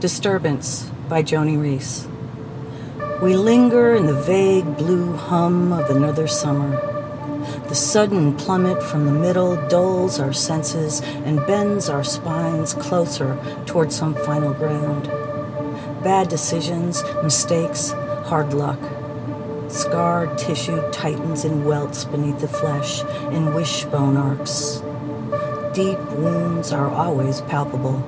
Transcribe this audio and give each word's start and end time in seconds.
Disturbance 0.00 0.88
by 1.08 1.24
Joani 1.24 1.60
Reese. 1.60 2.06
We 3.20 3.34
linger 3.34 3.96
in 3.96 4.06
the 4.06 4.14
vague 4.14 4.76
blue 4.76 5.16
hum 5.16 5.72
of 5.72 5.90
another 5.90 6.28
summer. 6.28 6.70
The 7.66 7.74
sudden 7.74 8.36
plummet 8.36 8.80
from 8.80 9.06
the 9.06 9.12
middle 9.12 9.56
dulls 9.66 10.20
our 10.20 10.32
senses 10.32 11.00
and 11.24 11.44
bends 11.48 11.88
our 11.88 12.04
spines 12.04 12.74
closer 12.74 13.36
toward 13.66 13.90
some 13.90 14.14
final 14.14 14.54
ground. 14.54 15.08
Bad 16.04 16.28
decisions, 16.28 17.02
mistakes, 17.24 17.90
hard 18.26 18.54
luck. 18.54 18.78
Scarred 19.68 20.38
tissue 20.38 20.80
tightens 20.92 21.44
and 21.44 21.66
welts 21.66 22.04
beneath 22.04 22.38
the 22.38 22.46
flesh 22.46 23.02
in 23.32 23.52
wishbone 23.52 24.16
arcs. 24.16 24.80
Deep 25.78 26.00
wounds 26.10 26.72
are 26.72 26.90
always 26.90 27.40
palpable 27.42 28.02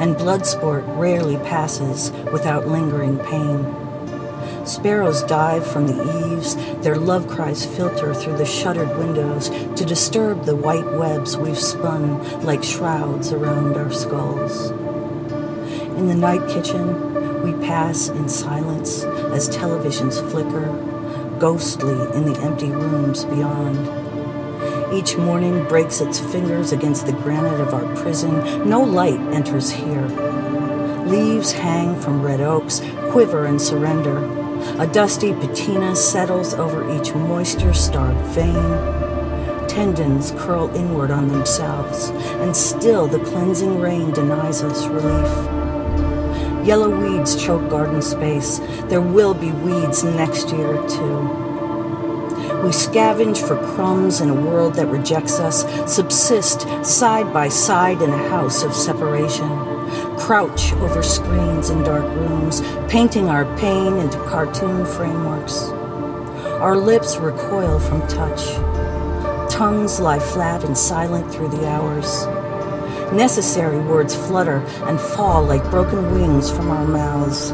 and 0.00 0.16
blood 0.16 0.44
sport 0.44 0.82
rarely 0.88 1.36
passes 1.46 2.10
without 2.32 2.66
lingering 2.66 3.20
pain. 3.20 4.66
Sparrows 4.66 5.22
dive 5.22 5.64
from 5.64 5.86
the 5.86 6.32
eaves, 6.32 6.56
their 6.82 6.96
love 6.96 7.28
cries 7.28 7.64
filter 7.64 8.12
through 8.14 8.36
the 8.36 8.44
shuttered 8.44 8.98
windows 8.98 9.48
to 9.76 9.84
disturb 9.84 10.44
the 10.44 10.56
white 10.56 10.90
webs 10.94 11.36
we've 11.36 11.56
spun 11.56 12.20
like 12.42 12.64
shrouds 12.64 13.30
around 13.32 13.76
our 13.76 13.92
skulls. 13.92 14.70
In 15.96 16.08
the 16.08 16.16
night 16.16 16.48
kitchen, 16.48 17.44
we 17.44 17.52
pass 17.64 18.08
in 18.08 18.28
silence 18.28 19.04
as 19.04 19.48
televisions 19.48 20.18
flicker, 20.32 20.66
ghostly 21.38 21.92
in 22.16 22.24
the 22.24 22.40
empty 22.40 22.72
rooms 22.72 23.24
beyond. 23.24 24.03
Each 24.94 25.16
morning 25.16 25.64
breaks 25.64 26.00
its 26.00 26.20
fingers 26.20 26.70
against 26.70 27.06
the 27.06 27.12
granite 27.12 27.60
of 27.60 27.74
our 27.74 27.96
prison. 27.96 28.68
No 28.68 28.80
light 28.80 29.18
enters 29.34 29.68
here. 29.68 30.06
Leaves 31.06 31.50
hang 31.50 32.00
from 32.00 32.22
red 32.22 32.40
oaks, 32.40 32.80
quiver 33.10 33.46
and 33.46 33.60
surrender. 33.60 34.18
A 34.78 34.86
dusty 34.86 35.32
patina 35.32 35.96
settles 35.96 36.54
over 36.54 36.88
each 36.96 37.12
moisture 37.12 37.74
starved 37.74 38.24
vein. 38.36 38.54
Tendons 39.66 40.30
curl 40.38 40.72
inward 40.76 41.10
on 41.10 41.26
themselves, 41.26 42.10
and 42.40 42.56
still 42.56 43.08
the 43.08 43.18
cleansing 43.24 43.80
rain 43.80 44.12
denies 44.12 44.62
us 44.62 44.86
relief. 44.86 46.64
Yellow 46.64 46.88
weeds 46.88 47.34
choke 47.34 47.68
garden 47.68 48.00
space. 48.00 48.60
There 48.88 49.00
will 49.00 49.34
be 49.34 49.50
weeds 49.50 50.04
next 50.04 50.50
year, 50.50 50.74
too. 50.88 51.53
We 52.64 52.70
scavenge 52.70 53.46
for 53.46 53.56
crumbs 53.74 54.22
in 54.22 54.30
a 54.30 54.34
world 54.34 54.76
that 54.76 54.86
rejects 54.86 55.38
us, 55.38 55.66
subsist 55.84 56.62
side 56.82 57.30
by 57.30 57.50
side 57.50 58.00
in 58.00 58.08
a 58.08 58.28
house 58.30 58.62
of 58.62 58.74
separation, 58.74 59.50
crouch 60.16 60.72
over 60.72 61.02
screens 61.02 61.68
in 61.68 61.82
dark 61.82 62.06
rooms, 62.16 62.62
painting 62.88 63.28
our 63.28 63.44
pain 63.58 63.98
into 63.98 64.16
cartoon 64.30 64.86
frameworks. 64.86 65.64
Our 66.64 66.74
lips 66.78 67.18
recoil 67.18 67.78
from 67.80 68.00
touch. 68.08 68.42
Tongues 69.52 70.00
lie 70.00 70.18
flat 70.18 70.64
and 70.64 70.76
silent 70.76 71.30
through 71.30 71.50
the 71.50 71.68
hours. 71.68 72.24
Necessary 73.12 73.78
words 73.78 74.14
flutter 74.14 74.64
and 74.86 74.98
fall 74.98 75.44
like 75.44 75.70
broken 75.70 76.12
wings 76.12 76.50
from 76.50 76.70
our 76.70 76.86
mouths. 76.86 77.50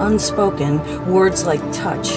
Unspoken, 0.00 0.80
words 1.12 1.44
like 1.44 1.60
touch 1.70 2.12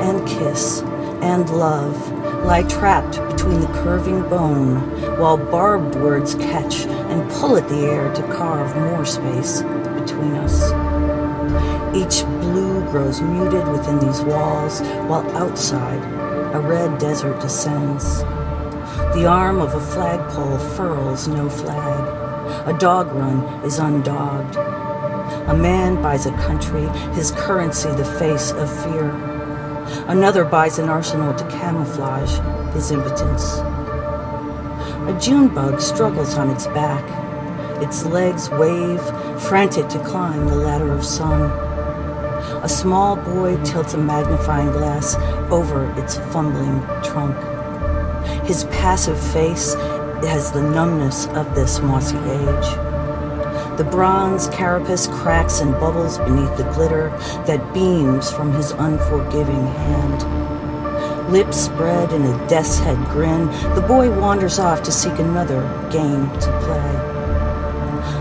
and 0.00 0.26
kiss 0.26 0.82
and 1.22 1.48
love 1.50 2.12
lie 2.44 2.62
trapped 2.62 3.20
between 3.30 3.60
the 3.60 3.66
curving 3.82 4.22
bone, 4.28 4.76
while 5.18 5.36
barbed 5.36 5.94
words 5.96 6.34
catch 6.36 6.86
and 6.86 7.30
pull 7.32 7.56
at 7.56 7.68
the 7.68 7.80
air 7.80 8.12
to 8.14 8.22
carve 8.34 8.74
more 8.76 9.04
space 9.04 9.62
between 10.00 10.34
us. 10.36 10.72
Each 11.94 12.24
blue 12.40 12.80
grows 12.90 13.20
muted 13.20 13.66
within 13.68 13.98
these 13.98 14.22
walls, 14.22 14.80
while 15.08 15.28
outside 15.36 16.02
a 16.54 16.60
red 16.60 16.98
desert 16.98 17.40
descends. 17.40 18.20
The 19.14 19.26
arm 19.26 19.60
of 19.60 19.74
a 19.74 19.80
flagpole 19.80 20.58
furls 20.58 21.28
no 21.28 21.50
flag. 21.50 22.66
A 22.66 22.78
dog 22.78 23.12
run 23.12 23.40
is 23.64 23.78
undogged. 23.78 24.56
A 25.48 25.54
man 25.54 26.00
buys 26.00 26.26
a 26.26 26.32
country, 26.38 26.86
his 27.14 27.30
currency 27.32 27.90
the 27.90 28.04
face 28.04 28.52
of 28.52 28.70
fear. 28.84 29.37
Another 30.08 30.44
buys 30.44 30.78
an 30.78 30.88
arsenal 30.88 31.34
to 31.34 31.44
camouflage 31.50 32.38
his 32.74 32.90
impotence. 32.90 33.58
A 35.08 35.18
June 35.20 35.48
bug 35.48 35.80
struggles 35.80 36.34
on 36.34 36.50
its 36.50 36.66
back. 36.68 37.04
Its 37.82 38.04
legs 38.04 38.50
wave, 38.50 39.00
frantic 39.40 39.88
to 39.88 39.98
climb 40.00 40.46
the 40.46 40.56
ladder 40.56 40.92
of 40.92 41.04
sun. 41.04 41.42
A 42.62 42.68
small 42.68 43.16
boy 43.16 43.56
tilts 43.64 43.94
a 43.94 43.98
magnifying 43.98 44.72
glass 44.72 45.16
over 45.50 45.90
its 45.98 46.16
fumbling 46.32 46.80
trunk. 47.02 47.36
His 48.46 48.64
passive 48.64 49.18
face 49.32 49.74
has 50.24 50.52
the 50.52 50.62
numbness 50.62 51.26
of 51.28 51.54
this 51.54 51.80
mossy 51.80 52.18
age. 52.18 52.87
The 53.78 53.84
bronze 53.84 54.48
carapace 54.48 55.06
cracks 55.06 55.60
and 55.60 55.70
bubbles 55.70 56.18
beneath 56.18 56.56
the 56.56 56.68
glitter 56.74 57.10
that 57.46 57.72
beams 57.72 58.28
from 58.28 58.52
his 58.52 58.72
unforgiving 58.72 59.68
hand. 59.68 61.30
Lips 61.30 61.58
spread 61.58 62.12
in 62.12 62.24
a 62.24 62.48
death's 62.48 62.80
head 62.80 62.98
grin, 63.10 63.46
the 63.76 63.84
boy 63.86 64.10
wanders 64.18 64.58
off 64.58 64.82
to 64.82 64.90
seek 64.90 65.16
another 65.20 65.60
game 65.92 66.28
to 66.40 66.60
play. 66.64 66.96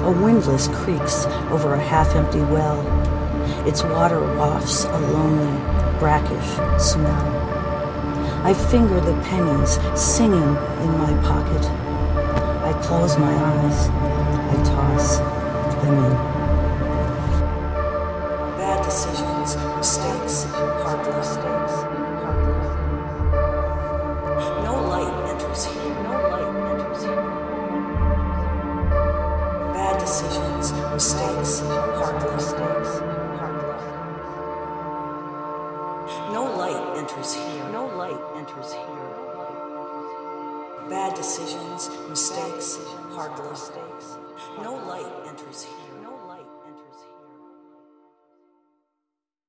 A 0.06 0.12
windlass 0.12 0.68
creaks 0.68 1.26
over 1.50 1.74
a 1.74 1.80
half 1.80 2.16
empty 2.16 2.42
well. 2.42 2.80
Its 3.68 3.82
water 3.82 4.22
wafts 4.38 4.84
a 4.84 5.00
lonely, 5.00 5.58
brackish 5.98 6.52
smell. 6.80 7.34
I 8.46 8.54
finger 8.54 9.00
the 9.02 9.20
pennies 9.24 9.80
singing 10.00 10.56
in 10.84 10.98
my 11.00 11.20
pocket. 11.24 11.66
I 12.64 12.80
close 12.84 13.18
my 13.18 13.34
eyes. 13.34 14.17
Decisions, 30.08 30.72
mistakes, 30.94 31.62
mistakes. 32.32 32.92
No 36.32 36.44
light 36.58 36.98
enters 36.98 37.34
here. 37.34 37.70
No 37.74 37.88
light 37.88 38.18
enters 38.38 38.72
here. 38.72 39.10
Bad 40.90 41.14
decisions, 41.14 41.90
mistakes, 42.08 42.80
mistakes. 43.50 44.18
No 44.64 44.76
light 44.88 45.12
enters 45.28 45.64
here. 45.64 45.87